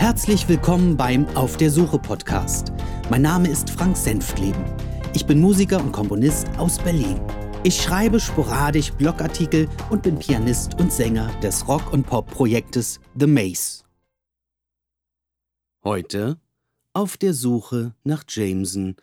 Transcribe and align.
Herzlich 0.00 0.48
willkommen 0.48 0.96
beim 0.96 1.28
Auf 1.36 1.58
der 1.58 1.70
Suche 1.70 1.98
Podcast. 1.98 2.72
Mein 3.10 3.20
Name 3.20 3.50
ist 3.50 3.68
Frank 3.68 3.98
Senftleben. 3.98 4.64
Ich 5.12 5.26
bin 5.26 5.38
Musiker 5.38 5.78
und 5.78 5.92
Komponist 5.92 6.48
aus 6.56 6.78
Berlin. 6.78 7.20
Ich 7.64 7.82
schreibe 7.82 8.18
sporadisch 8.18 8.92
Blogartikel 8.92 9.68
und 9.90 10.02
bin 10.02 10.18
Pianist 10.18 10.80
und 10.80 10.90
Sänger 10.90 11.28
des 11.42 11.68
Rock- 11.68 11.92
und 11.92 12.06
Pop-Projektes 12.06 12.98
The 13.14 13.26
Maze. 13.26 13.84
Heute 15.84 16.40
auf 16.94 17.18
der 17.18 17.34
Suche 17.34 17.94
nach 18.02 18.24
Jameson. 18.26 18.96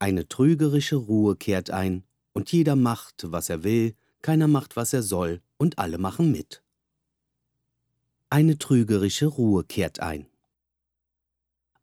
Eine 0.00 0.26
trügerische 0.26 0.96
Ruhe 0.96 1.36
kehrt 1.36 1.70
ein 1.70 2.02
und 2.32 2.50
jeder 2.50 2.74
macht, 2.74 3.30
was 3.30 3.50
er 3.50 3.62
will, 3.62 3.94
keiner 4.20 4.48
macht, 4.48 4.74
was 4.74 4.92
er 4.94 5.04
soll 5.04 5.42
und 5.58 5.78
alle 5.78 5.98
machen 5.98 6.32
mit. 6.32 6.64
Eine 8.30 8.58
trügerische 8.58 9.26
Ruhe 9.26 9.62
kehrt 9.62 10.00
ein. 10.00 10.26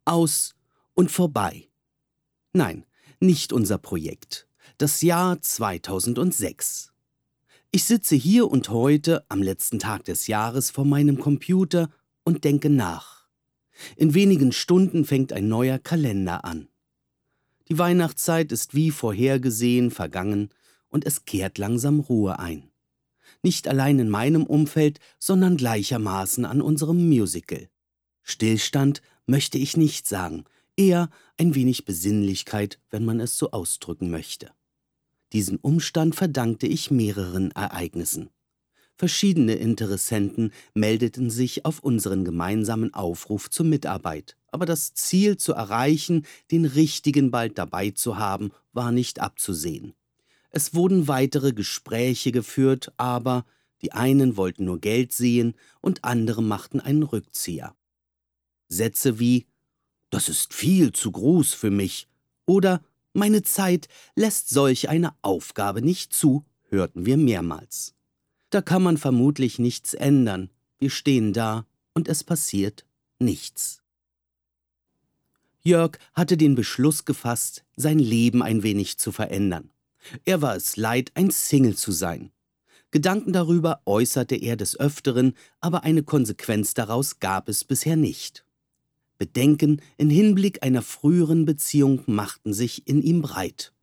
Aus 0.08 0.56
und 0.94 1.12
vorbei. 1.12 1.68
Nein, 2.54 2.86
nicht 3.20 3.52
unser 3.52 3.78
Projekt. 3.78 4.48
Das 4.78 5.02
Jahr 5.02 5.42
2006. 5.42 6.94
Ich 7.72 7.84
sitze 7.84 8.16
hier 8.16 8.50
und 8.50 8.70
heute, 8.70 9.26
am 9.28 9.42
letzten 9.42 9.80
Tag 9.80 10.06
des 10.06 10.28
Jahres, 10.28 10.72
vor 10.72 10.86
meinem 10.86 11.20
Computer 11.20 11.90
und 12.24 12.46
denke 12.46 12.70
nach. 12.70 13.28
In 13.98 14.14
wenigen 14.14 14.54
Stunden 14.54 15.04
fängt 15.04 15.34
ein 15.34 15.50
neuer 15.50 15.78
Kalender 15.78 16.46
an. 16.46 16.70
Die 17.68 17.78
Weihnachtszeit 17.78 18.54
ist 18.54 18.76
wie 18.76 18.92
vorhergesehen 18.92 19.92
vergangen 19.92 20.50
und 20.88 21.06
es 21.06 21.26
kehrt 21.26 21.58
langsam 21.58 22.00
Ruhe 22.00 22.40
ein. 22.40 22.72
Nicht 23.44 23.68
allein 23.68 24.00
in 24.00 24.10
meinem 24.10 24.46
Umfeld, 24.46 25.00
sondern 25.20 25.58
gleichermaßen 25.58 26.46
an 26.46 26.62
unserem 26.62 27.10
Musical. 27.10 27.68
Stillstand 28.24 29.02
möchte 29.28 29.58
ich 29.58 29.78
nicht 29.78 30.08
sagen, 30.08 30.46
eher 30.76 31.10
ein 31.38 31.54
wenig 31.54 31.86
Besinnlichkeit, 31.86 32.80
wenn 32.90 33.06
man 33.06 33.20
es 33.20 33.38
so 33.38 33.52
ausdrücken 33.52 34.10
möchte. 34.10 34.52
Diesen 35.34 35.58
Umstand 35.58 36.16
verdankte 36.16 36.68
ich 36.68 36.90
mehreren 36.90 37.52
Ereignissen. 37.52 38.30
Verschiedene 38.96 39.56
Interessenten 39.56 40.52
meldeten 40.74 41.30
sich 41.30 41.66
auf 41.66 41.80
unseren 41.80 42.26
gemeinsamen 42.26 42.94
Aufruf 42.94 43.50
zur 43.50 43.66
Mitarbeit, 43.66 44.38
aber 44.48 44.66
das 44.66 44.94
Ziel 44.94 45.38
zu 45.38 45.54
erreichen, 45.54 46.26
den 46.50 46.66
richtigen 46.66 47.30
bald 47.30 47.60
dabei 47.60 47.92
zu 47.92 48.18
haben, 48.18 48.52
war 48.74 48.92
nicht 48.92 49.20
abzusehen. 49.20 49.94
Es 50.50 50.74
wurden 50.74 51.08
weitere 51.08 51.54
Gespräche 51.54 52.32
geführt, 52.32 52.92
aber 52.98 53.46
die 53.84 53.92
einen 53.92 54.38
wollten 54.38 54.66
nur 54.66 54.80
Geld 54.80 55.12
sehen 55.12 55.54
und 55.82 56.04
andere 56.04 56.42
machten 56.42 56.80
einen 56.80 57.04
Rückzieher. 57.04 57.76
Sätze 58.68 59.20
wie 59.20 59.46
Das 60.10 60.30
ist 60.30 60.54
viel 60.54 60.92
zu 60.94 61.12
groß 61.12 61.54
für 61.54 61.72
mich 61.72 62.08
oder 62.46 62.82
Meine 63.14 63.42
Zeit 63.42 63.88
lässt 64.16 64.50
solch 64.50 64.90
eine 64.90 65.12
Aufgabe 65.24 65.82
nicht 65.82 66.14
zu, 66.14 66.46
hörten 66.70 67.08
wir 67.08 67.18
mehrmals. 67.18 67.96
Da 68.52 68.62
kann 68.62 68.84
man 68.84 68.98
vermutlich 68.98 69.58
nichts 69.58 69.96
ändern. 69.96 70.52
Wir 70.78 70.92
stehen 70.92 71.34
da 71.34 71.66
und 71.94 72.08
es 72.08 72.24
passiert 72.24 72.86
nichts. 73.20 73.82
Jörg 75.62 75.98
hatte 76.14 76.38
den 76.38 76.56
Beschluss 76.56 77.04
gefasst, 77.06 77.66
sein 77.76 78.00
Leben 78.00 78.42
ein 78.42 78.64
wenig 78.64 79.00
zu 79.00 79.12
verändern. 79.12 79.72
Er 80.24 80.42
war 80.42 80.56
es 80.56 80.78
leid, 80.78 81.12
ein 81.16 81.32
Single 81.32 81.76
zu 81.76 81.92
sein. 81.92 82.32
Gedanken 82.92 83.34
darüber 83.34 83.82
äußerte 83.86 84.36
er 84.36 84.56
des 84.56 84.80
Öfteren, 84.80 85.34
aber 85.60 85.84
eine 85.84 86.04
Konsequenz 86.04 86.74
daraus 86.74 87.20
gab 87.20 87.50
es 87.50 87.66
bisher 87.66 87.98
nicht. 87.98 88.46
Bedenken 89.18 89.82
in 89.98 90.10
Hinblick 90.10 90.64
einer 90.64 90.82
früheren 90.82 91.46
Beziehung 91.46 92.04
machten 92.06 92.54
sich 92.54 92.88
in 92.88 93.02
ihm 93.02 93.22
breit. 93.22 93.74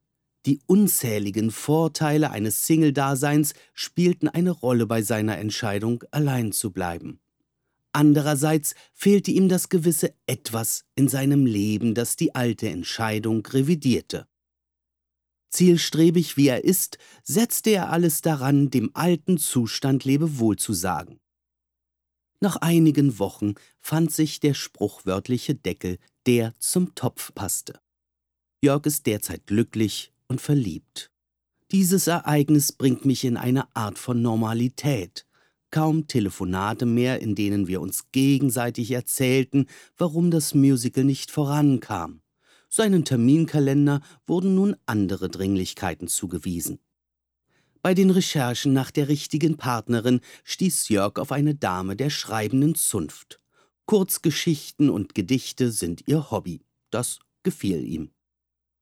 Die 0.46 0.60
unzähligen 0.66 1.50
Vorteile 1.50 2.30
eines 2.30 2.66
Single-Daseins 2.66 3.54
spielten 3.72 4.28
eine 4.28 4.50
Rolle 4.50 4.86
bei 4.86 5.02
seiner 5.02 5.38
Entscheidung, 5.38 6.04
allein 6.10 6.52
zu 6.52 6.70
bleiben. 6.70 7.20
Andererseits 7.92 8.74
fehlte 8.92 9.30
ihm 9.30 9.48
das 9.48 9.68
gewisse 9.68 10.14
Etwas 10.26 10.84
in 10.96 11.08
seinem 11.08 11.46
Leben, 11.46 11.94
das 11.94 12.16
die 12.16 12.34
alte 12.34 12.68
Entscheidung 12.68 13.46
revidierte. 13.46 14.26
Zielstrebig 15.50 16.36
wie 16.36 16.48
er 16.48 16.64
ist, 16.64 16.98
setzte 17.22 17.70
er 17.70 17.90
alles 17.90 18.20
daran, 18.20 18.70
dem 18.70 18.90
alten 18.94 19.38
Zustand 19.38 20.04
Lebewohl 20.04 20.56
zu 20.56 20.72
sagen. 20.72 21.20
Nach 22.44 22.56
einigen 22.56 23.18
Wochen 23.18 23.54
fand 23.80 24.12
sich 24.12 24.38
der 24.38 24.52
spruchwörtliche 24.52 25.54
Deckel, 25.54 25.96
der 26.26 26.52
zum 26.58 26.94
Topf 26.94 27.34
passte. 27.34 27.80
Jörg 28.60 28.84
ist 28.84 29.06
derzeit 29.06 29.46
glücklich 29.46 30.12
und 30.28 30.42
verliebt. 30.42 31.10
Dieses 31.72 32.06
Ereignis 32.06 32.72
bringt 32.72 33.06
mich 33.06 33.24
in 33.24 33.38
eine 33.38 33.74
Art 33.74 33.98
von 33.98 34.20
Normalität. 34.20 35.24
Kaum 35.70 36.06
Telefonate 36.06 36.84
mehr, 36.84 37.22
in 37.22 37.34
denen 37.34 37.66
wir 37.66 37.80
uns 37.80 38.12
gegenseitig 38.12 38.90
erzählten, 38.90 39.64
warum 39.96 40.30
das 40.30 40.52
Musical 40.52 41.04
nicht 41.04 41.30
vorankam. 41.30 42.20
Seinen 42.68 43.06
Terminkalender 43.06 44.02
wurden 44.26 44.54
nun 44.54 44.76
andere 44.84 45.30
Dringlichkeiten 45.30 46.08
zugewiesen. 46.08 46.78
Bei 47.84 47.92
den 47.92 48.08
Recherchen 48.08 48.72
nach 48.72 48.90
der 48.90 49.08
richtigen 49.08 49.58
Partnerin 49.58 50.22
stieß 50.44 50.88
Jörg 50.88 51.18
auf 51.18 51.32
eine 51.32 51.54
Dame 51.54 51.96
der 51.96 52.08
schreibenden 52.08 52.74
Zunft. 52.76 53.42
Kurzgeschichten 53.84 54.88
und 54.88 55.14
Gedichte 55.14 55.70
sind 55.70 56.02
ihr 56.06 56.30
Hobby. 56.30 56.62
Das 56.88 57.18
gefiel 57.42 57.84
ihm. 57.84 58.10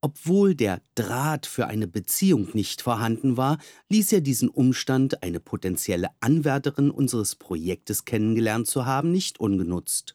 Obwohl 0.02 0.54
der 0.54 0.82
Draht 0.94 1.46
für 1.46 1.66
eine 1.66 1.88
Beziehung 1.88 2.50
nicht 2.52 2.80
vorhanden 2.80 3.36
war, 3.36 3.58
ließ 3.88 4.12
er 4.12 4.20
diesen 4.20 4.48
Umstand, 4.48 5.24
eine 5.24 5.40
potenzielle 5.40 6.10
Anwärterin 6.20 6.92
unseres 6.92 7.34
Projektes 7.34 8.04
kennengelernt 8.04 8.68
zu 8.68 8.86
haben, 8.86 9.10
nicht 9.10 9.40
ungenutzt. 9.40 10.14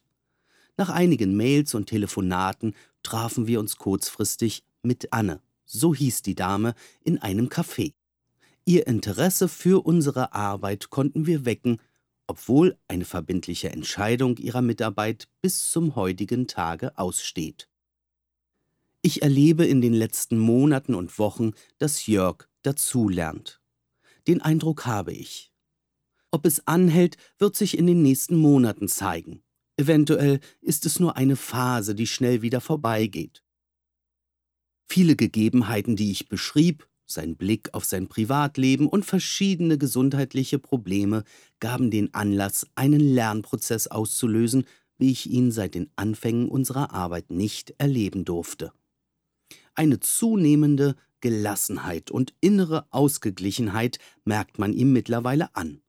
Nach 0.78 0.88
einigen 0.88 1.36
Mails 1.36 1.74
und 1.74 1.90
Telefonaten 1.90 2.74
trafen 3.02 3.46
wir 3.46 3.60
uns 3.60 3.76
kurzfristig 3.76 4.64
mit 4.82 5.12
Anne, 5.12 5.42
so 5.66 5.94
hieß 5.94 6.22
die 6.22 6.34
Dame, 6.34 6.74
in 7.04 7.18
einem 7.18 7.48
Café. 7.48 7.92
Ihr 8.68 8.86
Interesse 8.86 9.48
für 9.48 9.86
unsere 9.86 10.34
Arbeit 10.34 10.90
konnten 10.90 11.26
wir 11.26 11.46
wecken, 11.46 11.80
obwohl 12.26 12.76
eine 12.86 13.06
verbindliche 13.06 13.70
Entscheidung 13.70 14.36
ihrer 14.36 14.60
Mitarbeit 14.60 15.26
bis 15.40 15.70
zum 15.70 15.96
heutigen 15.96 16.46
Tage 16.48 16.98
aussteht. 16.98 17.70
Ich 19.00 19.22
erlebe 19.22 19.64
in 19.64 19.80
den 19.80 19.94
letzten 19.94 20.38
Monaten 20.38 20.94
und 20.94 21.18
Wochen, 21.18 21.52
dass 21.78 22.06
Jörg 22.06 22.46
dazulernt. 22.60 23.62
Den 24.26 24.42
Eindruck 24.42 24.84
habe 24.84 25.14
ich. 25.14 25.50
Ob 26.30 26.44
es 26.44 26.66
anhält, 26.66 27.16
wird 27.38 27.56
sich 27.56 27.78
in 27.78 27.86
den 27.86 28.02
nächsten 28.02 28.36
Monaten 28.36 28.86
zeigen. 28.88 29.42
Eventuell 29.78 30.40
ist 30.60 30.84
es 30.84 31.00
nur 31.00 31.16
eine 31.16 31.36
Phase, 31.36 31.94
die 31.94 32.06
schnell 32.06 32.42
wieder 32.42 32.60
vorbeigeht. 32.60 33.42
Viele 34.90 35.16
Gegebenheiten, 35.16 35.96
die 35.96 36.10
ich 36.10 36.28
beschrieb, 36.28 36.87
sein 37.10 37.36
Blick 37.36 37.74
auf 37.74 37.84
sein 37.84 38.08
Privatleben 38.08 38.86
und 38.86 39.04
verschiedene 39.04 39.78
gesundheitliche 39.78 40.58
Probleme 40.58 41.24
gaben 41.60 41.90
den 41.90 42.12
Anlass, 42.14 42.66
einen 42.74 43.00
Lernprozess 43.00 43.86
auszulösen, 43.86 44.64
wie 44.98 45.10
ich 45.10 45.28
ihn 45.28 45.50
seit 45.50 45.74
den 45.74 45.90
Anfängen 45.96 46.48
unserer 46.48 46.92
Arbeit 46.92 47.30
nicht 47.30 47.74
erleben 47.78 48.24
durfte. 48.24 48.72
Eine 49.74 50.00
zunehmende 50.00 50.96
Gelassenheit 51.20 52.10
und 52.10 52.34
innere 52.40 52.86
Ausgeglichenheit 52.90 53.98
merkt 54.24 54.58
man 54.58 54.72
ihm 54.72 54.92
mittlerweile 54.92 55.54
an. 55.56 55.80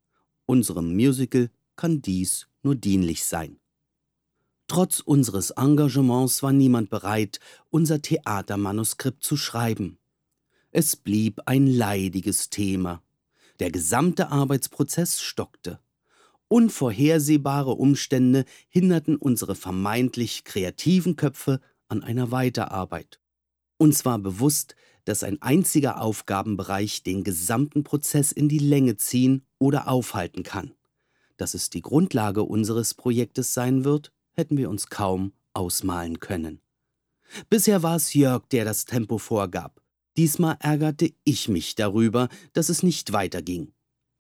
Unserem 0.46 0.96
Musical 0.96 1.50
kann 1.76 2.02
dies 2.02 2.48
nur 2.64 2.76
dienlich 2.76 3.26
sein. 3.26 3.60
Trotz 4.68 5.00
unseres 5.00 5.52
Engagements 5.52 6.44
war 6.44 6.52
niemand 6.52 6.90
bereit, 6.90 7.40
unser 7.70 8.02
Theatermanuskript 8.02 9.24
zu 9.24 9.38
schreiben. 9.38 9.99
Es 10.72 10.96
blieb 10.96 11.42
ein 11.46 11.66
leidiges 11.66 12.52
Thema. 12.52 13.02
Der 13.60 13.72
gesamte 13.72 14.30
Arbeitsprozess 14.30 15.20
stockte. 15.20 15.80
Unvorhersehbare 16.48 17.72
Umstände 17.72 18.46
hinderten 18.70 19.16
unsere 19.16 19.56
vermeintlich 19.56 20.44
kreativen 20.44 21.16
Köpfe 21.16 21.60
an 21.88 22.04
einer 22.04 22.32
Weiterarbeit. 22.32 23.20
Uns 23.78 24.06
war 24.06 24.20
bewusst, 24.20 24.76
dass 25.06 25.24
ein 25.24 25.42
einziger 25.42 26.02
Aufgabenbereich 26.02 27.02
den 27.02 27.24
gesamten 27.24 27.84
Prozess 27.84 28.32
in 28.32 28.48
die 28.48 28.60
Länge 28.60 28.96
ziehen 28.96 29.46
oder 29.58 29.88
aufhalten 29.88 30.44
kann. 30.44 30.74
Dass 31.38 31.56
es 31.56 31.72
die 31.72 31.82
Grundlage 31.82 32.44
unseres 32.44 32.94
Projektes 32.94 33.56
sein 33.56 33.86
wird, 33.86 34.12
hätten 34.34 34.58
wir 34.58 34.70
uns 34.70 34.88
kaum 34.88 35.34
ausmalen 35.54 36.20
können. 36.20 36.62
Bisher 37.50 37.82
war 37.82 37.96
es 37.96 38.14
Jörg, 38.14 38.48
der 38.50 38.66
das 38.66 38.86
Tempo 38.86 39.18
vorgab. 39.18 39.82
Diesmal 40.18 40.58
ärgerte 40.60 41.14
ich 41.24 41.48
mich 41.48 41.76
darüber, 41.76 42.30
dass 42.54 42.70
es 42.70 42.84
nicht 42.84 43.14
weiterging. 43.14 43.74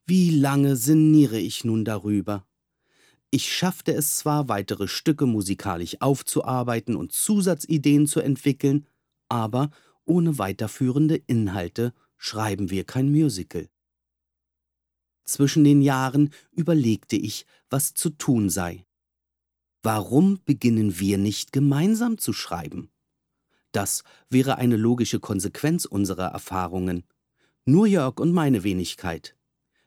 Wie 0.05 0.31
lange 0.31 0.75
sinniere 0.75 1.39
ich 1.39 1.63
nun 1.63 1.85
darüber? 1.85 2.47
Ich 3.31 3.51
schaffte 3.51 3.93
es 3.93 4.17
zwar, 4.17 4.47
weitere 4.47 4.87
Stücke 4.87 5.27
musikalisch 5.27 6.01
aufzuarbeiten 6.01 6.95
und 6.95 7.11
Zusatzideen 7.11 8.07
zu 8.07 8.19
entwickeln, 8.19 8.87
aber 9.27 9.69
ohne 10.05 10.39
weiterführende 10.39 11.15
Inhalte 11.15 11.93
schreiben 12.17 12.71
wir 12.71 12.85
kein 12.85 13.11
Musical. 13.11 13.69
Zwischen 15.25 15.63
den 15.63 15.83
Jahren 15.83 16.31
überlegte 16.51 17.15
ich, 17.15 17.45
was 17.69 17.93
zu 17.93 18.09
tun 18.09 18.49
sei. 18.49 18.85
Warum 19.83 20.39
beginnen 20.43 20.99
wir 20.99 21.19
nicht 21.19 21.53
gemeinsam 21.53 22.17
zu 22.17 22.33
schreiben? 22.33 22.89
Das 23.71 24.03
wäre 24.29 24.57
eine 24.57 24.77
logische 24.77 25.19
Konsequenz 25.19 25.85
unserer 25.85 26.27
Erfahrungen. 26.27 27.03
Nur 27.65 27.85
Jörg 27.87 28.19
und 28.19 28.31
meine 28.31 28.63
Wenigkeit. 28.63 29.35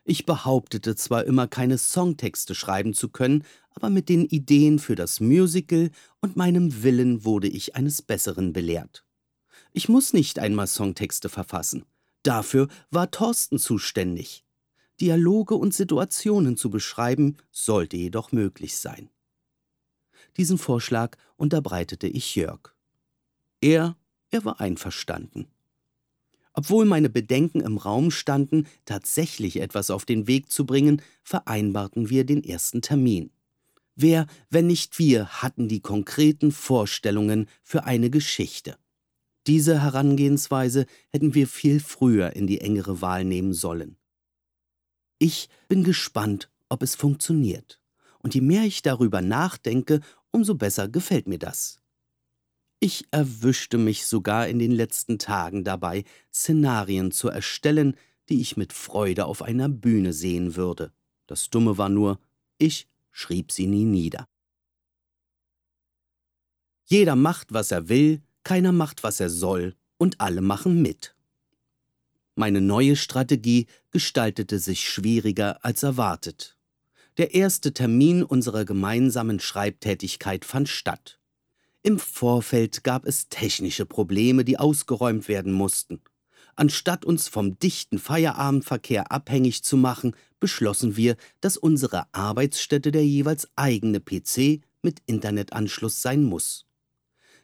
Ich 0.04 0.26
behauptete 0.26 0.96
zwar 0.96 1.24
immer 1.24 1.46
keine 1.46 1.78
Songtexte 1.78 2.54
schreiben 2.54 2.92
zu 2.92 3.08
können, 3.08 3.44
aber 3.70 3.88
mit 3.88 4.08
den 4.08 4.24
Ideen 4.26 4.78
für 4.78 4.96
das 4.96 5.20
Musical 5.20 5.90
und 6.20 6.36
meinem 6.36 6.82
Willen 6.82 7.24
wurde 7.24 7.48
ich 7.48 7.76
eines 7.76 8.02
Besseren 8.02 8.52
belehrt. 8.52 9.04
Ich 9.72 9.88
muss 9.88 10.12
nicht 10.12 10.38
einmal 10.38 10.66
Songtexte 10.66 11.28
verfassen. 11.28 11.84
Dafür 12.22 12.68
war 12.90 13.10
Thorsten 13.10 13.58
zuständig. 13.58 14.44
Dialoge 15.00 15.54
und 15.54 15.72
Situationen 15.72 16.56
zu 16.56 16.70
beschreiben, 16.70 17.36
sollte 17.50 17.96
jedoch 17.96 18.32
möglich 18.32 18.76
sein. 18.76 19.08
Diesen 20.36 20.58
Vorschlag 20.58 21.16
unterbreitete 21.36 22.06
ich 22.06 22.34
Jörg. 22.34 22.71
Er, 23.62 23.96
er 24.30 24.44
war 24.44 24.60
einverstanden. 24.60 25.46
Obwohl 26.52 26.84
meine 26.84 27.08
Bedenken 27.08 27.60
im 27.60 27.78
Raum 27.78 28.10
standen, 28.10 28.66
tatsächlich 28.84 29.60
etwas 29.60 29.90
auf 29.90 30.04
den 30.04 30.26
Weg 30.26 30.50
zu 30.50 30.66
bringen, 30.66 31.00
vereinbarten 31.22 32.10
wir 32.10 32.26
den 32.26 32.44
ersten 32.44 32.82
Termin. 32.82 33.30
Wer, 33.94 34.26
wenn 34.50 34.66
nicht 34.66 34.98
wir, 34.98 35.28
hatten 35.42 35.68
die 35.68 35.80
konkreten 35.80 36.50
Vorstellungen 36.50 37.48
für 37.62 37.84
eine 37.84 38.10
Geschichte? 38.10 38.76
Diese 39.46 39.80
Herangehensweise 39.80 40.86
hätten 41.10 41.34
wir 41.34 41.46
viel 41.46 41.80
früher 41.80 42.34
in 42.34 42.46
die 42.46 42.60
engere 42.60 43.00
Wahl 43.00 43.24
nehmen 43.24 43.54
sollen. 43.54 43.96
Ich 45.18 45.48
bin 45.68 45.84
gespannt, 45.84 46.50
ob 46.68 46.82
es 46.82 46.96
funktioniert. 46.96 47.80
Und 48.18 48.34
je 48.34 48.40
mehr 48.40 48.64
ich 48.64 48.82
darüber 48.82 49.20
nachdenke, 49.20 50.00
umso 50.32 50.54
besser 50.54 50.88
gefällt 50.88 51.28
mir 51.28 51.38
das. 51.38 51.81
Ich 52.84 53.06
erwischte 53.12 53.78
mich 53.78 54.06
sogar 54.06 54.48
in 54.48 54.58
den 54.58 54.72
letzten 54.72 55.20
Tagen 55.20 55.62
dabei, 55.62 56.02
Szenarien 56.34 57.12
zu 57.12 57.28
erstellen, 57.28 57.96
die 58.28 58.40
ich 58.40 58.56
mit 58.56 58.72
Freude 58.72 59.26
auf 59.26 59.42
einer 59.42 59.68
Bühne 59.68 60.12
sehen 60.12 60.56
würde. 60.56 60.92
Das 61.28 61.48
Dumme 61.48 61.78
war 61.78 61.88
nur, 61.88 62.18
ich 62.58 62.88
schrieb 63.12 63.52
sie 63.52 63.68
nie 63.68 63.84
nieder. 63.84 64.26
Jeder 66.84 67.14
macht, 67.14 67.52
was 67.52 67.70
er 67.70 67.88
will, 67.88 68.20
keiner 68.42 68.72
macht, 68.72 69.04
was 69.04 69.20
er 69.20 69.30
soll, 69.30 69.76
und 69.96 70.20
alle 70.20 70.40
machen 70.40 70.82
mit. 70.82 71.14
Meine 72.34 72.60
neue 72.60 72.96
Strategie 72.96 73.68
gestaltete 73.92 74.58
sich 74.58 74.90
schwieriger 74.90 75.64
als 75.64 75.84
erwartet. 75.84 76.58
Der 77.16 77.32
erste 77.32 77.72
Termin 77.72 78.24
unserer 78.24 78.64
gemeinsamen 78.64 79.38
Schreibtätigkeit 79.38 80.44
fand 80.44 80.68
statt. 80.68 81.20
Im 81.84 81.98
Vorfeld 81.98 82.84
gab 82.84 83.06
es 83.06 83.28
technische 83.28 83.86
Probleme, 83.86 84.44
die 84.44 84.56
ausgeräumt 84.56 85.26
werden 85.26 85.52
mussten. 85.52 86.00
Anstatt 86.54 87.04
uns 87.04 87.26
vom 87.26 87.58
dichten 87.58 87.98
Feierabendverkehr 87.98 89.10
abhängig 89.10 89.64
zu 89.64 89.76
machen, 89.76 90.14
beschlossen 90.38 90.96
wir, 90.96 91.16
dass 91.40 91.56
unsere 91.56 92.04
Arbeitsstätte 92.12 92.92
der 92.92 93.04
jeweils 93.04 93.48
eigene 93.56 94.00
PC 94.00 94.60
mit 94.82 95.02
Internetanschluss 95.06 96.02
sein 96.02 96.22
muss. 96.22 96.66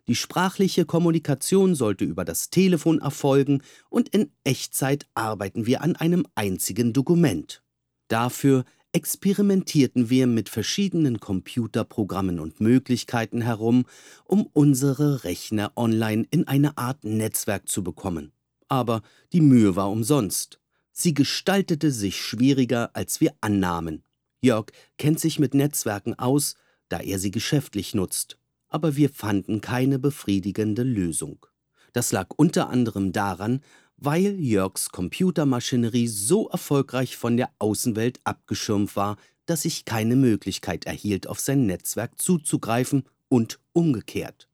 Die 0.06 0.14
sprachliche 0.14 0.84
Kommunikation 0.84 1.74
sollte 1.74 2.04
über 2.04 2.24
das 2.24 2.48
Telefon 2.48 3.00
erfolgen 3.00 3.62
und 3.90 4.08
in 4.10 4.30
Echtzeit 4.44 5.06
arbeiten 5.14 5.66
wir 5.66 5.82
an 5.82 5.96
einem 5.96 6.26
einzigen 6.34 6.92
Dokument. 6.92 7.62
Dafür 8.08 8.64
experimentierten 8.92 10.10
wir 10.10 10.26
mit 10.26 10.48
verschiedenen 10.48 11.20
Computerprogrammen 11.20 12.40
und 12.40 12.60
Möglichkeiten 12.60 13.40
herum, 13.40 13.86
um 14.24 14.48
unsere 14.52 15.24
Rechner 15.24 15.72
online 15.76 16.26
in 16.30 16.48
eine 16.48 16.78
Art 16.78 17.04
Netzwerk 17.04 17.68
zu 17.68 17.82
bekommen. 17.82 18.32
Aber 18.68 19.02
die 19.32 19.40
Mühe 19.40 19.76
war 19.76 19.90
umsonst. 19.90 20.58
Sie 20.92 21.14
gestaltete 21.14 21.92
sich 21.92 22.20
schwieriger, 22.20 22.90
als 22.94 23.20
wir 23.20 23.32
annahmen. 23.40 24.02
Jörg 24.40 24.66
kennt 24.96 25.20
sich 25.20 25.38
mit 25.38 25.54
Netzwerken 25.54 26.14
aus, 26.14 26.54
da 26.88 27.00
er 27.00 27.18
sie 27.18 27.30
geschäftlich 27.30 27.94
nutzt. 27.94 28.38
Aber 28.68 28.96
wir 28.96 29.10
fanden 29.10 29.60
keine 29.60 29.98
befriedigende 29.98 30.82
Lösung. 30.82 31.46
Das 31.92 32.12
lag 32.12 32.28
unter 32.36 32.68
anderem 32.68 33.12
daran, 33.12 33.60
weil 33.98 34.38
Jörgs 34.38 34.90
Computermaschinerie 34.90 36.06
so 36.06 36.48
erfolgreich 36.48 37.16
von 37.16 37.36
der 37.36 37.50
Außenwelt 37.58 38.20
abgeschirmt 38.24 38.94
war, 38.96 39.16
dass 39.46 39.64
ich 39.64 39.84
keine 39.84 40.14
Möglichkeit 40.14 40.84
erhielt, 40.84 41.26
auf 41.26 41.40
sein 41.40 41.66
Netzwerk 41.66 42.20
zuzugreifen 42.20 43.04
und 43.28 43.58
umgekehrt. 43.72 44.48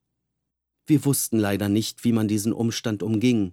Wir 0.86 1.04
wussten 1.04 1.38
leider 1.38 1.68
nicht, 1.68 2.04
wie 2.04 2.12
man 2.12 2.28
diesen 2.28 2.52
Umstand 2.52 3.02
umging. 3.02 3.52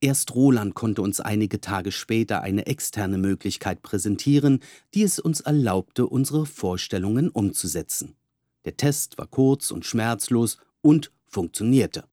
Erst 0.00 0.34
Roland 0.34 0.74
konnte 0.74 1.02
uns 1.02 1.20
einige 1.20 1.60
Tage 1.60 1.90
später 1.92 2.40
eine 2.42 2.66
externe 2.66 3.18
Möglichkeit 3.18 3.82
präsentieren, 3.82 4.60
die 4.94 5.02
es 5.02 5.18
uns 5.18 5.40
erlaubte, 5.40 6.06
unsere 6.06 6.46
Vorstellungen 6.46 7.30
umzusetzen. 7.30 8.16
Der 8.64 8.76
Test 8.76 9.18
war 9.18 9.26
kurz 9.26 9.70
und 9.70 9.84
schmerzlos 9.84 10.58
und 10.82 11.10
funktionierte. 11.26 12.04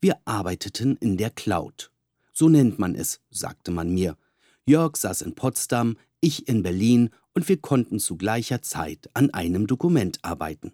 Wir 0.00 0.18
arbeiteten 0.24 0.96
in 0.96 1.16
der 1.16 1.30
Cloud. 1.30 1.90
So 2.32 2.48
nennt 2.48 2.78
man 2.78 2.94
es, 2.94 3.20
sagte 3.30 3.70
man 3.70 3.92
mir. 3.92 4.16
Jörg 4.64 4.96
saß 4.96 5.22
in 5.22 5.34
Potsdam, 5.34 5.96
ich 6.20 6.48
in 6.48 6.62
Berlin 6.62 7.10
und 7.34 7.48
wir 7.48 7.58
konnten 7.58 7.98
zu 7.98 8.16
gleicher 8.16 8.62
Zeit 8.62 9.10
an 9.14 9.30
einem 9.30 9.66
Dokument 9.66 10.18
arbeiten. 10.22 10.72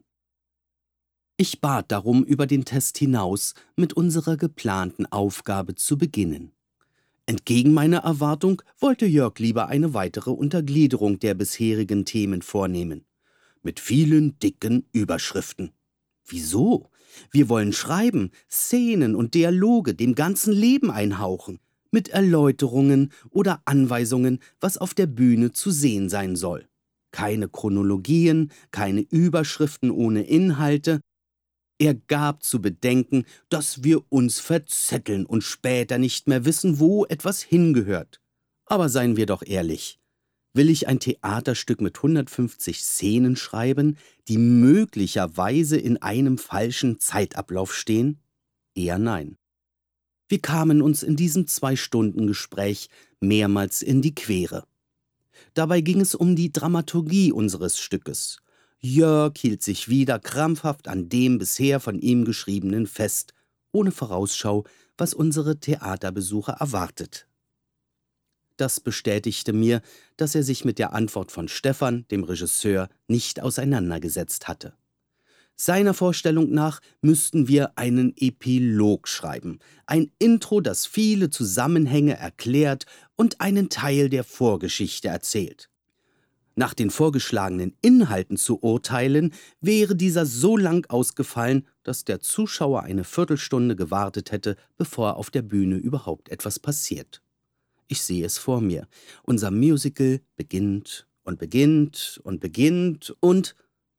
Ich 1.37 1.61
bat 1.61 1.91
darum, 1.93 2.25
über 2.25 2.47
den 2.47 2.65
Test 2.65 2.99
hinaus 2.99 3.55
mit 3.75 3.93
unserer 3.93 4.37
geplanten 4.37 5.07
Aufgabe 5.07 5.75
zu 5.75 5.99
beginnen. 5.99 6.53
Entgegen 7.27 7.75
meiner 7.75 7.99
Erwartung 7.99 8.63
wollte 8.79 9.07
Jörg 9.07 9.39
lieber 9.41 9.67
eine 9.67 9.93
weitere 9.93 10.31
Untergliederung 10.31 11.19
der 11.19 11.35
bisherigen 11.35 12.05
Themen 12.05 12.43
vornehmen. 12.43 13.05
Mit 13.63 13.81
vielen 13.81 14.39
dicken 14.39 14.87
Überschriften. 14.93 15.73
Wieso? 16.25 16.89
Wir 17.31 17.49
wollen 17.49 17.73
schreiben, 17.73 18.31
Szenen 18.51 19.15
und 19.15 19.35
Dialoge 19.35 19.95
dem 19.95 20.15
ganzen 20.15 20.53
Leben 20.53 20.91
einhauchen, 20.91 21.59
mit 21.91 22.09
Erläuterungen 22.09 23.13
oder 23.31 23.63
Anweisungen, 23.65 24.41
was 24.61 24.79
auf 24.79 24.95
der 24.95 25.07
Bühne 25.07 25.53
zu 25.53 25.71
sehen 25.71 26.09
sein 26.09 26.37
soll. 26.37 26.69
Keine 27.11 27.49
Chronologien, 27.49 28.53
keine 28.71 29.01
Überschriften 29.01 29.91
ohne 29.91 30.23
Inhalte. 30.23 31.01
Er 31.79 31.95
gab 31.95 32.43
zu 32.43 32.61
bedenken, 32.61 33.25
dass 33.49 33.85
wir 33.85 34.03
uns 34.11 34.41
verzetteln 34.41 35.27
und 35.27 35.43
später 35.43 35.99
nicht 35.99 36.29
mehr 36.29 36.45
wissen, 36.45 36.79
wo 36.79 37.05
etwas 37.07 37.43
hingehört. 37.43 38.21
Aber 38.67 38.89
seien 38.89 39.17
wir 39.17 39.27
doch 39.27 39.43
ehrlich, 39.47 39.99
Will 40.57 40.71
ich 40.71 40.89
ein 40.89 41.01
Theaterstück 41.01 41.83
mit 41.83 41.99
150 41.99 42.83
Szenen 42.83 43.37
schreiben, 43.37 43.99
die 44.27 44.39
möglicherweise 44.39 45.77
in 45.77 46.01
einem 46.01 46.39
falschen 46.39 46.99
Zeitablauf 46.99 47.75
stehen? 47.75 48.23
Eher 48.75 48.99
nein. 48.99 49.37
Wir 50.29 50.41
kamen 50.41 50.81
uns 50.81 51.03
in 51.03 51.15
diesem 51.15 51.47
Zwei-Stunden-Gespräch 51.47 52.89
mehrmals 53.21 53.83
in 53.83 54.01
die 54.01 54.15
Quere. 54.15 54.65
Dabei 55.53 55.83
ging 55.83 56.01
es 56.01 56.15
um 56.15 56.35
die 56.37 56.53
Dramaturgie 56.53 57.33
unseres 57.33 57.79
Stückes. 57.79 58.39
Jörg 58.79 59.35
hielt 59.37 59.63
sich 59.63 59.91
wieder 59.91 60.19
krampfhaft 60.19 60.89
an 60.89 61.11
dem 61.11 61.37
bisher 61.37 61.81
von 61.81 61.99
ihm 61.99 62.25
geschriebenen 62.25 62.87
fest, 62.87 63.35
ohne 63.73 63.91
Vorausschau, 63.91 64.65
was 64.97 65.13
unsere 65.13 65.61
Theaterbesucher 65.61 66.55
erwartet. 66.55 67.29
Das 68.57 68.81
bestätigte 68.81 69.53
mir, 69.53 69.83
dass 70.17 70.35
er 70.35 70.43
sich 70.43 70.65
mit 70.65 70.79
der 70.79 70.93
Antwort 70.95 71.31
von 71.31 71.49
Stefan, 71.49 72.07
dem 72.11 72.25
Regisseur, 72.25 72.89
nicht 73.07 73.43
auseinandergesetzt 73.43 74.49
hatte. 74.49 74.75
Seiner 75.59 75.95
Vorstellung 75.95 76.51
nach 76.51 76.81
müssten 77.01 77.49
wir 77.49 77.79
einen 77.79 78.15
Epilog 78.17 79.09
schreiben, 79.09 79.59
ein 79.87 80.11
Intro, 80.19 80.61
das 80.61 80.85
viele 80.85 81.31
Zusammenhänge 81.31 82.19
erklärt 82.19 82.85
und 83.15 83.41
einen 83.41 83.71
Teil 83.71 84.11
der 84.11 84.23
Vorgeschichte 84.23 85.09
erzählt. 85.09 85.71
Nach 86.57 86.73
den 86.73 86.91
vorgeschlagenen 86.91 87.77
Inhalten 87.83 88.37
zu 88.37 88.63
urteilen, 88.63 89.35
wäre 89.61 89.95
dieser 89.95 90.25
so 90.25 90.57
lang 90.57 90.87
ausgefallen, 90.91 91.67
dass 91.83 92.05
der 92.05 92.21
Zuschauer 92.21 92.83
eine 92.83 93.05
Viertelstunde 93.05 93.77
gewartet 93.77 94.33
hätte, 94.33 94.57
bevor 94.77 95.17
auf 95.17 95.31
der 95.31 95.43
Bühne 95.43 95.77
überhaupt 95.77 96.31
etwas 96.31 96.59
passiert. 96.59 97.23
Ich 97.89 98.03
sehe 98.03 98.25
es 98.25 98.39
vor 98.39 98.61
mir. 98.61 98.89
Unser 99.23 99.51
Musical 99.51 100.21
beginnt 100.37 101.07
und 101.23 101.39
beginnt 101.39 102.21
und 102.25 102.41
beginnt 102.41 103.15
und 103.21 103.55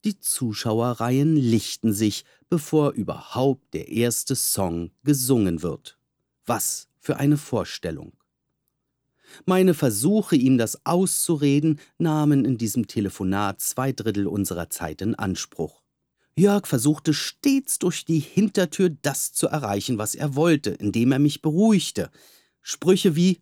die 0.06 0.20
Zuschauerreihen 0.20 1.36
lichten 1.36 1.94
sich, 1.94 2.24
bevor 2.50 2.92
überhaupt 2.92 3.74
der 3.74 3.90
erste 3.90 4.36
Song 4.36 4.92
gesungen 5.04 5.62
wird. 5.62 5.98
Was 6.46 6.88
für 7.00 7.18
eine 7.18 7.38
Vorstellung. 7.38 8.14
Meine 9.46 9.74
Versuche, 9.74 10.36
ihm 10.36 10.58
das 10.58 10.86
auszureden, 10.86 11.80
nahmen 11.98 12.46
in 12.46 12.58
diesem 12.58 12.88
Telefonat 12.88 13.60
zwei 13.60 13.92
Drittel 13.92 14.28
unserer 14.28 14.70
Zeit 14.70 15.02
in 15.02 15.16
Anspruch. 15.16 15.84
Jörg 16.38 16.68
versuchte 16.68 17.14
stets 17.14 17.80
durch 17.80 18.06
die 18.06 18.20
Hintertür 18.20 18.90
das 19.02 19.34
zu 19.34 19.48
erreichen, 19.48 19.98
was 19.98 20.16
er 20.16 20.36
wollte, 20.36 20.70
indem 20.70 21.12
er 21.12 21.20
mich 21.20 21.42
beruhigte. 21.42 22.12
Sprüche 22.62 23.16
wie 23.16 23.42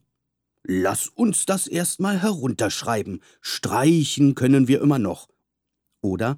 Lass 0.68 1.08
uns 1.08 1.46
das 1.46 1.68
erstmal 1.68 2.22
herunterschreiben, 2.22 3.22
streichen 3.40 4.34
können 4.34 4.68
wir 4.68 4.82
immer 4.82 4.98
noch. 4.98 5.30
Oder 6.02 6.38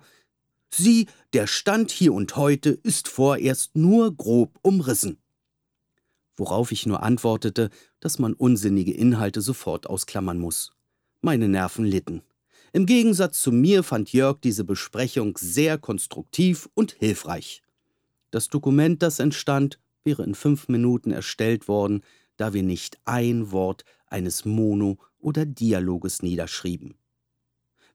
Sieh, 0.70 1.08
der 1.32 1.48
Stand 1.48 1.92
hier 1.92 2.14
und 2.14 2.36
heute 2.36 2.72
ist 2.72 3.08
vorerst 3.08 3.76
nur 3.76 4.14
grob 4.16 4.60
umrissen. 4.62 5.18
Worauf 6.36 6.74
ich 6.74 6.86
nur 6.86 7.04
antwortete, 7.04 7.70
dass 8.00 8.20
man 8.20 8.34
unsinnige 8.34 8.94
Inhalte 8.94 9.42
sofort 9.42 9.88
ausklammern 9.88 10.38
muss. 10.38 10.74
Meine 11.22 11.48
Nerven 11.48 11.86
litten. 11.86 12.22
Im 12.74 12.86
Gegensatz 12.86 13.42
zu 13.42 13.52
mir 13.54 13.82
fand 13.82 14.12
Jörg 14.12 14.40
diese 14.42 14.66
Besprechung 14.66 15.38
sehr 15.38 15.78
konstruktiv 15.78 16.70
und 16.74 16.92
hilfreich. 16.92 17.64
Das 18.30 18.50
Dokument, 18.50 19.02
das 19.02 19.20
entstand, 19.20 19.80
wäre 20.04 20.24
in 20.24 20.36
fünf 20.36 20.68
Minuten 20.68 21.12
erstellt 21.12 21.70
worden, 21.70 22.04
da 22.38 22.53
wir 22.53 22.63
nicht 22.63 22.98
ein 23.06 23.51
Wort 23.51 23.84
eines 24.08 24.46
Mono- 24.46 24.98
oder 25.20 25.46
Dialoges 25.46 26.24
niederschrieben. 26.24 26.96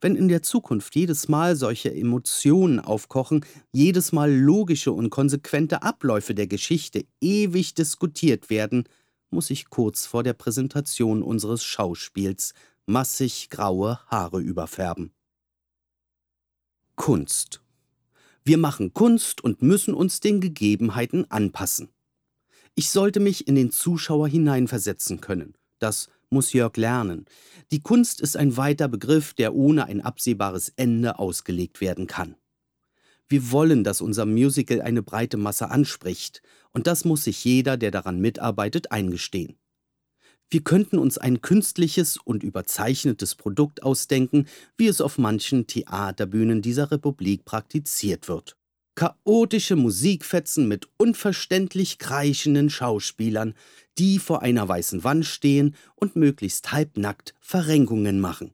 Wenn 0.01 0.17
in 0.17 0.27
der 0.27 0.43
Zukunft 0.43 0.97
jedes 0.97 1.29
Mal 1.29 1.55
solche 1.55 1.95
Emotionen 1.95 2.81
aufkochen, 2.81 3.45
jedes 3.71 4.11
Mal 4.11 4.33
logische 4.33 4.91
und 4.91 5.11
konsequente 5.11 5.83
Abläufe 5.83 6.35
der 6.35 6.49
Geschichte 6.49 7.07
ewig 7.21 7.75
diskutiert 7.75 8.51
werden, 8.51 8.85
muss 9.31 9.49
ich 9.51 9.71
kurz 9.71 10.05
vor 10.07 10.25
der 10.25 10.33
Präsentation 10.33 11.23
unseres 11.23 11.63
Schauspiels 11.63 12.53
massig 12.87 13.49
graue 13.49 14.01
Haare 14.09 14.41
überfärben. 14.41 15.13
Kunst. 16.97 17.63
Wir 18.45 18.59
machen 18.59 18.93
Kunst 18.93 19.43
und 19.43 19.63
müssen 19.63 19.95
uns 19.95 20.19
den 20.19 20.41
Gegebenheiten 20.41 21.31
anpassen. 21.31 21.91
Ich 22.75 22.89
sollte 22.89 23.21
mich 23.21 23.49
in 23.49 23.55
den 23.55 23.71
Zuschauer 23.71 24.29
hineinversetzen 24.29 25.21
können. 25.21 25.55
Das 25.79 26.09
muss 26.31 26.55
Jörg 26.55 26.77
lernen. 26.79 27.27
Die 27.71 27.81
Kunst 27.81 28.21
ist 28.23 28.37
ein 28.37 28.57
weiter 28.57 28.89
Begriff, 28.89 29.35
der 29.35 29.55
ohne 29.55 29.85
ein 29.85 30.01
absehbares 30.01 30.73
Ende 30.77 31.19
ausgelegt 31.19 31.83
werden 31.83 32.07
kann. 32.07 32.35
Wir 33.29 33.51
wollen, 33.51 33.85
dass 33.85 34.01
unser 34.01 34.25
Musical 34.25 34.81
eine 34.81 35.03
breite 35.03 35.37
Masse 35.37 35.71
anspricht, 35.71 36.43
und 36.73 36.87
das 36.87 37.05
muss 37.05 37.25
sich 37.25 37.45
jeder, 37.45 37.77
der 37.77 37.91
daran 37.91 38.21
mitarbeitet, 38.21 38.91
eingestehen. 38.91 39.59
Wir 40.49 40.63
könnten 40.63 40.99
uns 40.99 41.19
ein 41.19 41.41
künstliches 41.41 42.17
und 42.17 42.43
überzeichnetes 42.43 43.35
Produkt 43.35 43.83
ausdenken, 43.83 44.47
wie 44.77 44.87
es 44.87 45.01
auf 45.01 45.19
manchen 45.19 45.67
Theaterbühnen 45.67 46.63
dieser 46.63 46.91
Republik 46.91 47.45
praktiziert 47.45 48.29
wird. 48.29 48.57
Chaotische 48.95 49.75
Musikfetzen 49.75 50.69
mit 50.69 50.89
unverständlich 50.99 51.99
kreischenden 51.99 52.69
Schauspielern, 52.69 53.55
die 53.99 54.19
vor 54.19 54.43
einer 54.43 54.69
weißen 54.69 55.03
Wand 55.03 55.25
stehen 55.25 55.75
und 55.95 56.15
möglichst 56.15 56.73
halbnackt 56.73 57.35
Verrenkungen 57.41 58.21
machen. 58.21 58.53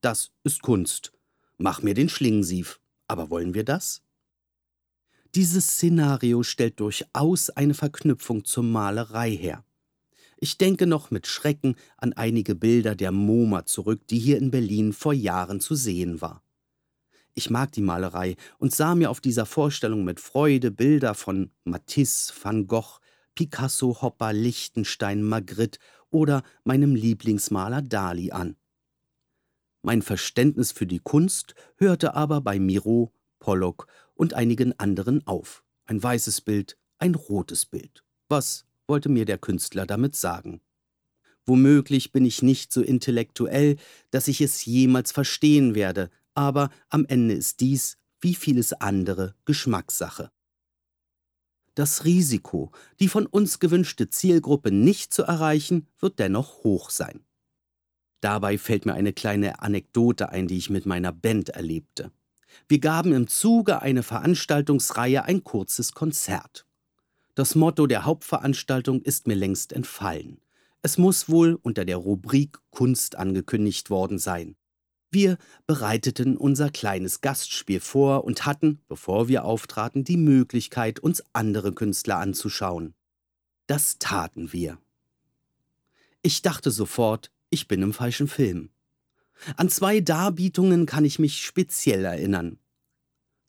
Das 0.00 0.30
ist 0.44 0.62
Kunst. 0.62 1.12
Mach 1.58 1.82
mir 1.82 1.94
den 1.94 2.08
Schlingensief. 2.08 2.80
Aber 3.08 3.28
wollen 3.28 3.54
wir 3.54 3.64
das? 3.64 4.02
Dieses 5.34 5.66
Szenario 5.66 6.42
stellt 6.42 6.78
durchaus 6.78 7.50
eine 7.50 7.74
Verknüpfung 7.74 8.44
zur 8.44 8.64
Malerei 8.64 9.30
her. 9.30 9.64
Ich 10.38 10.58
denke 10.58 10.86
noch 10.86 11.10
mit 11.10 11.26
Schrecken 11.26 11.76
an 11.96 12.12
einige 12.12 12.54
Bilder 12.54 12.94
der 12.94 13.12
MoMA 13.12 13.64
zurück, 13.64 14.06
die 14.08 14.18
hier 14.18 14.38
in 14.38 14.50
Berlin 14.50 14.92
vor 14.92 15.12
Jahren 15.12 15.60
zu 15.60 15.74
sehen 15.74 16.20
war. 16.20 16.42
Ich 17.34 17.50
mag 17.50 17.72
die 17.72 17.82
Malerei 17.82 18.36
und 18.58 18.74
sah 18.74 18.94
mir 18.94 19.10
auf 19.10 19.20
dieser 19.20 19.46
Vorstellung 19.46 20.04
mit 20.04 20.20
Freude 20.20 20.70
Bilder 20.70 21.14
von 21.14 21.50
Matisse, 21.64 22.32
Van 22.42 22.66
Gogh, 22.66 22.98
Picasso, 23.34 24.02
Hopper, 24.02 24.32
Lichtenstein, 24.32 25.22
Magritte 25.22 25.78
oder 26.10 26.42
meinem 26.64 26.94
Lieblingsmaler 26.94 27.80
Dali 27.82 28.32
an. 28.32 28.56
Mein 29.82 30.02
Verständnis 30.02 30.72
für 30.72 30.86
die 30.86 31.00
Kunst 31.00 31.54
hörte 31.76 32.14
aber 32.14 32.40
bei 32.40 32.58
Miro, 32.58 33.12
Pollock 33.38 33.86
und 34.14 34.34
einigen 34.34 34.78
anderen 34.78 35.26
auf. 35.26 35.64
Ein 35.86 36.02
weißes 36.02 36.42
Bild, 36.42 36.76
ein 36.98 37.14
rotes 37.14 37.66
Bild. 37.66 38.04
Was 38.28 38.66
wollte 38.86 39.08
mir 39.08 39.24
der 39.24 39.38
Künstler 39.38 39.86
damit 39.86 40.16
sagen. 40.16 40.60
Womöglich 41.46 42.12
bin 42.12 42.24
ich 42.24 42.42
nicht 42.42 42.72
so 42.72 42.82
intellektuell, 42.82 43.76
dass 44.10 44.28
ich 44.28 44.40
es 44.40 44.64
jemals 44.64 45.12
verstehen 45.12 45.74
werde, 45.74 46.10
aber 46.34 46.70
am 46.88 47.04
Ende 47.06 47.34
ist 47.34 47.60
dies, 47.60 47.98
wie 48.20 48.34
vieles 48.34 48.72
andere, 48.72 49.34
Geschmackssache. 49.44 50.30
Das 51.74 52.04
Risiko, 52.04 52.70
die 53.00 53.08
von 53.08 53.26
uns 53.26 53.58
gewünschte 53.58 54.10
Zielgruppe 54.10 54.70
nicht 54.70 55.12
zu 55.12 55.22
erreichen, 55.22 55.88
wird 55.98 56.18
dennoch 56.18 56.64
hoch 56.64 56.90
sein. 56.90 57.24
Dabei 58.20 58.58
fällt 58.58 58.86
mir 58.86 58.94
eine 58.94 59.12
kleine 59.12 59.62
Anekdote 59.62 60.28
ein, 60.28 60.46
die 60.46 60.58
ich 60.58 60.70
mit 60.70 60.86
meiner 60.86 61.12
Band 61.12 61.48
erlebte. 61.48 62.12
Wir 62.68 62.78
gaben 62.78 63.12
im 63.12 63.26
Zuge 63.26 63.80
einer 63.82 64.02
Veranstaltungsreihe 64.02 65.24
ein 65.24 65.42
kurzes 65.42 65.92
Konzert. 65.92 66.66
Das 67.34 67.54
Motto 67.54 67.86
der 67.86 68.04
Hauptveranstaltung 68.04 69.00
ist 69.00 69.26
mir 69.26 69.34
längst 69.34 69.72
entfallen. 69.72 70.40
Es 70.82 70.98
muss 70.98 71.28
wohl 71.28 71.54
unter 71.54 71.84
der 71.84 71.96
Rubrik 71.96 72.58
Kunst 72.70 73.16
angekündigt 73.16 73.88
worden 73.88 74.18
sein. 74.18 74.56
Wir 75.12 75.38
bereiteten 75.66 76.36
unser 76.38 76.70
kleines 76.70 77.20
Gastspiel 77.20 77.80
vor 77.80 78.24
und 78.24 78.46
hatten, 78.46 78.80
bevor 78.88 79.28
wir 79.28 79.44
auftraten, 79.44 80.04
die 80.04 80.16
Möglichkeit, 80.16 81.00
uns 81.00 81.22
andere 81.34 81.74
Künstler 81.74 82.16
anzuschauen. 82.16 82.94
Das 83.66 83.98
taten 83.98 84.54
wir. 84.54 84.78
Ich 86.22 86.40
dachte 86.40 86.70
sofort, 86.70 87.30
ich 87.50 87.68
bin 87.68 87.82
im 87.82 87.92
falschen 87.92 88.26
Film. 88.26 88.70
An 89.58 89.68
zwei 89.68 90.00
Darbietungen 90.00 90.86
kann 90.86 91.04
ich 91.04 91.18
mich 91.18 91.42
speziell 91.42 92.06
erinnern. 92.06 92.58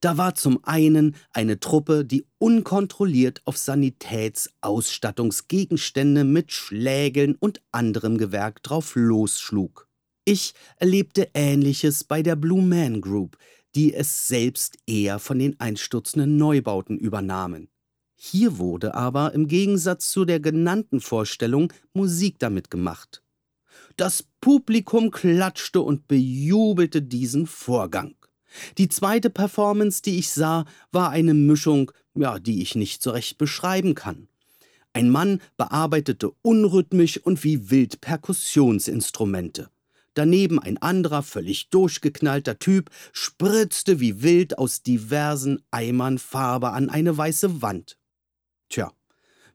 Da 0.01 0.17
war 0.17 0.35
zum 0.35 0.61
einen 0.65 1.15
eine 1.31 1.61
Truppe, 1.61 2.03
die 2.03 2.25
unkontrolliert 2.39 3.41
auf 3.45 3.55
Sanitätsausstattungsgegenstände 3.55 6.25
mit 6.25 6.51
Schlägeln 6.51 7.35
und 7.35 7.61
anderem 7.71 8.17
Gewerk 8.17 8.61
drauf 8.63 8.95
losschlug. 8.95 9.87
Ich 10.25 10.53
erlebte 10.77 11.29
Ähnliches 11.33 12.05
bei 12.05 12.23
der 12.23 12.37
Blue 12.37 12.61
Man 12.61 13.01
Group, 13.01 13.37
die 13.75 13.93
es 13.93 14.29
selbst 14.29 14.77
eher 14.87 15.19
von 15.19 15.37
den 15.37 15.59
einstürzenden 15.59 16.37
Neubauten 16.37 16.97
übernahmen. 16.97 17.67
Hier 18.15 18.57
wurde 18.57 18.93
aber 18.93 19.33
im 19.33 19.49
Gegensatz 19.49 20.11
zu 20.11 20.23
der 20.23 20.39
genannten 20.39 21.01
Vorstellung 21.01 21.73
Musik 21.93 22.39
damit 22.39 22.71
gemacht. 22.71 23.21
Das 23.97 24.23
Publikum 24.39 25.11
klatschte 25.11 25.81
und 25.81 26.07
bejubelte 26.07 27.01
diesen 27.01 27.45
Vorgang. 27.45 28.15
Die 28.77 28.87
zweite 28.87 29.29
Performance, 29.29 30.01
die 30.01 30.19
ich 30.19 30.29
sah, 30.29 30.63
war 30.93 31.09
eine 31.09 31.33
Mischung, 31.33 31.91
ja, 32.15 32.39
die 32.39 32.61
ich 32.61 32.75
nicht 32.75 33.03
so 33.03 33.11
recht 33.11 33.37
beschreiben 33.37 33.93
kann. 33.93 34.29
Ein 34.93 35.09
Mann 35.09 35.41
bearbeitete 35.57 36.31
unrhythmisch 36.43 37.17
und 37.17 37.43
wie 37.43 37.71
wild 37.71 37.99
Perkussionsinstrumente. 37.99 39.72
Daneben 40.13 40.59
ein 40.59 40.77
anderer, 40.77 41.23
völlig 41.23 41.69
durchgeknallter 41.69 42.59
Typ 42.59 42.91
spritzte 43.11 43.99
wie 43.99 44.21
wild 44.21 44.57
aus 44.57 44.83
diversen 44.83 45.63
Eimern 45.71 46.19
Farbe 46.19 46.71
an 46.71 46.89
eine 46.89 47.17
weiße 47.17 47.61
Wand. 47.61 47.97
Tja, 48.69 48.91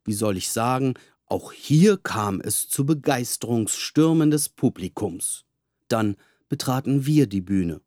wie 0.04 0.14
soll 0.14 0.36
ich 0.36 0.50
sagen, 0.50 0.94
auch 1.26 1.52
hier 1.52 1.96
kam 1.98 2.40
es 2.40 2.68
zu 2.68 2.86
Begeisterungsstürmen 2.86 4.30
des 4.30 4.48
Publikums. 4.48 5.44
Dann 5.88 6.16
betraten 6.48 7.06
wir 7.06 7.26
die 7.26 7.42
Bühne. 7.42 7.80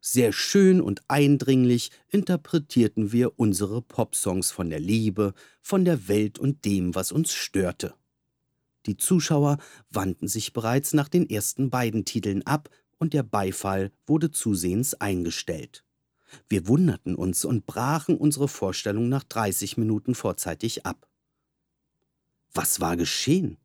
Sehr 0.00 0.32
schön 0.32 0.80
und 0.80 1.02
eindringlich 1.08 1.90
interpretierten 2.08 3.12
wir 3.12 3.38
unsere 3.38 3.82
Popsongs 3.82 4.50
von 4.50 4.70
der 4.70 4.80
Liebe, 4.80 5.34
von 5.60 5.84
der 5.84 6.08
Welt 6.08 6.38
und 6.38 6.64
dem, 6.64 6.94
was 6.94 7.12
uns 7.12 7.32
störte. 7.32 7.94
Die 8.86 8.96
Zuschauer 8.96 9.58
wandten 9.90 10.28
sich 10.28 10.52
bereits 10.52 10.92
nach 10.92 11.08
den 11.08 11.28
ersten 11.28 11.70
beiden 11.70 12.04
Titeln 12.04 12.44
ab 12.46 12.68
und 12.98 13.12
der 13.12 13.22
Beifall 13.22 13.92
wurde 14.06 14.30
zusehends 14.30 14.94
eingestellt. 14.94 15.84
Wir 16.48 16.66
wunderten 16.66 17.14
uns 17.14 17.44
und 17.44 17.66
brachen 17.66 18.16
unsere 18.16 18.48
Vorstellung 18.48 19.08
nach 19.08 19.24
30 19.24 19.76
Minuten 19.76 20.14
vorzeitig 20.14 20.86
ab. 20.86 21.08
Was 22.54 22.80
war 22.80 22.96
geschehen? 22.96 23.58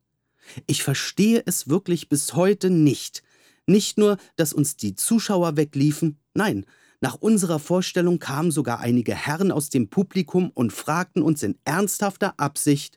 Ich 0.66 0.84
verstehe 0.84 1.44
es 1.46 1.68
wirklich 1.68 2.10
bis 2.10 2.34
heute 2.34 2.70
nicht, 2.70 3.24
Nicht 3.70 3.98
nur, 3.98 4.18
dass 4.38 4.54
uns 4.54 4.78
die 4.78 4.96
Zuschauer 4.96 5.58
wegliefen, 5.58 6.20
nein, 6.34 6.66
nach 7.02 7.16
unserer 7.16 7.60
Vorstellung 7.60 8.18
kamen 8.18 8.50
sogar 8.50 8.80
einige 8.80 9.14
Herren 9.14 9.52
aus 9.52 9.70
dem 9.70 9.90
Publikum 9.90 10.50
und 10.52 10.72
fragten 10.72 11.22
uns 11.22 11.44
in 11.44 11.60
ernsthafter 11.66 12.40
Absicht, 12.40 12.97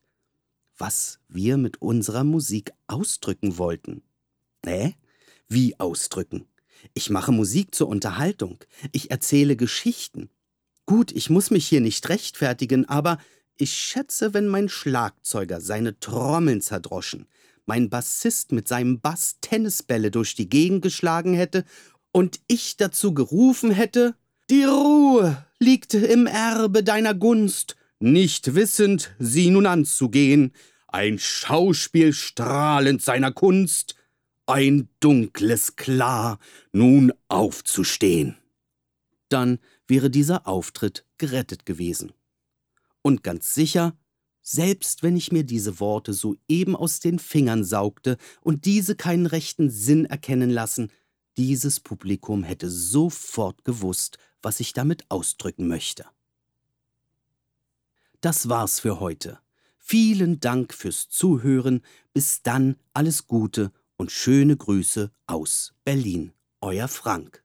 was 0.81 1.21
wir 1.29 1.59
mit 1.59 1.83
unserer 1.83 2.25
Musik 2.25 2.73
ausdrücken 2.87 3.59
wollten. 3.59 4.03
Hä? 4.65 4.95
Wie 5.49 5.79
ausdrücken? 5.79 6.47
Ich 6.95 7.11
mache 7.11 7.33
Musik 7.33 7.75
zur 7.75 7.89
Unterhaltung. 7.89 8.59
Ich 8.93 9.11
erzähle 9.11 9.57
Geschichten. 9.57 10.31
Gut, 10.87 11.13
ich 11.13 11.29
muss 11.29 11.51
mich 11.51 11.69
hier 11.69 11.83
nicht 11.83 12.09
rechtfertigen, 12.09 12.89
aber 12.89 13.19
ich 13.57 13.75
schätze, 13.75 14.33
wenn 14.33 14.49
mein 14.49 14.71
Schlagzeuger 14.71 15.61
seine 15.61 16.01
Trommeln 16.01 16.63
zerdroschen, 16.63 17.27
mein 17.67 17.91
Bassist 17.91 18.53
mit 18.53 18.67
seinem 18.67 19.01
Bass 19.01 19.37
Tennisbälle 19.43 20.11
durch 20.11 20.35
die 20.35 20.49
Gegend 20.49 20.81
geschlagen 20.83 21.35
hätte 21.35 21.65
und 22.11 22.41
ich 22.49 22.79
dazu 22.79 23.13
gerufen 23.13 23.71
hätte, 23.71 24.15
die 24.49 24.65
Ruhe 24.65 25.47
liegt 25.59 25.93
im 25.93 26.27
Erbe 26.27 26.83
deiner 26.83 27.15
Gunst, 27.15 27.77
nicht 28.01 28.55
wissend, 28.55 29.15
sie 29.19 29.51
nun 29.51 29.67
anzugehen, 29.67 30.53
ein 30.93 31.19
Schauspiel 31.19 32.13
strahlend 32.13 33.03
seiner 33.03 33.33
Kunst, 33.33 33.95
ein 34.47 34.89
dunkles 35.01 35.77
Klar, 35.77 36.39
nun 36.73 37.13
aufzustehen. 37.29 38.37
Dann 39.29 39.59
wäre 39.87 40.11
dieser 40.11 40.47
Auftritt 40.47 41.07
gerettet 41.19 41.67
gewesen. 41.67 42.13
Und 43.03 43.23
ganz 43.23 43.55
sicher, 43.55 43.97
selbst 44.43 45.03
wenn 45.03 45.17
ich 45.17 45.33
mir 45.33 45.45
diese 45.45 45.81
Worte 45.81 46.13
soeben 46.13 46.75
aus 46.75 47.01
den 47.01 47.19
Fingern 47.19 47.63
saugte 47.65 48.17
und 48.41 48.65
diese 48.65 48.97
keinen 48.97 49.27
rechten 49.27 49.71
Sinn 49.71 50.07
erkennen 50.07 50.51
lassen, 50.51 50.91
dieses 51.37 51.81
Publikum 51.81 52.43
hätte 52.43 52.69
sofort 52.69 53.65
gewusst, 53.65 54.19
was 54.43 54.61
ich 54.61 54.73
damit 54.73 55.05
ausdrücken 55.11 55.69
möchte. 55.69 56.05
Das 58.21 58.49
war's 58.49 58.81
für 58.81 59.01
heute. 59.01 59.39
Vielen 59.91 60.39
Dank 60.39 60.73
fürs 60.73 61.09
Zuhören. 61.09 61.81
Bis 62.13 62.43
dann 62.43 62.77
alles 62.95 63.27
Gute 63.27 63.73
und 63.97 64.13
schöne 64.13 64.57
Grüße 64.57 65.11
aus 65.27 65.75
Berlin. 65.83 66.31
Euer 66.61 66.87
Frank. 66.87 67.40